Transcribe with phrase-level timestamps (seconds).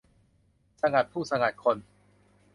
[0.81, 1.77] สงัดผู้สงัดคน